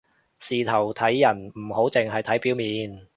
[0.39, 3.07] 事頭睇人唔好淨係睇表面